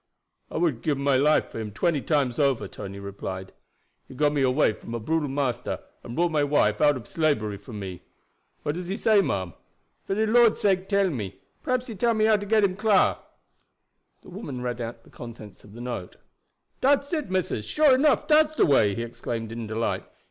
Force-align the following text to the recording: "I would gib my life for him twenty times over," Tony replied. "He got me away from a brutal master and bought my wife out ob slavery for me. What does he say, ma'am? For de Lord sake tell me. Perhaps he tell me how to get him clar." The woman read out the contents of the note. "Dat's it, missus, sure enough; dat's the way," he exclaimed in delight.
"I 0.49 0.57
would 0.57 0.81
gib 0.81 0.97
my 0.97 1.15
life 1.15 1.49
for 1.51 1.59
him 1.59 1.69
twenty 1.71 2.01
times 2.01 2.39
over," 2.39 2.67
Tony 2.67 2.97
replied. 2.97 3.53
"He 4.07 4.15
got 4.15 4.33
me 4.33 4.41
away 4.41 4.73
from 4.73 4.95
a 4.95 4.99
brutal 4.99 5.29
master 5.29 5.77
and 6.03 6.15
bought 6.15 6.31
my 6.31 6.43
wife 6.43 6.81
out 6.81 6.95
ob 6.95 7.05
slavery 7.07 7.57
for 7.57 7.71
me. 7.71 8.01
What 8.63 8.73
does 8.73 8.87
he 8.87 8.97
say, 8.97 9.21
ma'am? 9.21 9.53
For 10.07 10.15
de 10.15 10.25
Lord 10.25 10.57
sake 10.57 10.89
tell 10.89 11.11
me. 11.11 11.39
Perhaps 11.61 11.85
he 11.85 11.93
tell 11.93 12.15
me 12.15 12.25
how 12.25 12.37
to 12.37 12.47
get 12.47 12.63
him 12.63 12.75
clar." 12.75 13.19
The 14.23 14.31
woman 14.31 14.63
read 14.63 14.81
out 14.81 15.03
the 15.03 15.11
contents 15.11 15.63
of 15.63 15.73
the 15.73 15.81
note. 15.81 16.15
"Dat's 16.81 17.13
it, 17.13 17.29
missus, 17.29 17.63
sure 17.63 17.93
enough; 17.93 18.25
dat's 18.25 18.55
the 18.55 18.65
way," 18.65 18.95
he 18.95 19.03
exclaimed 19.03 19.51
in 19.51 19.67
delight. 19.67 20.03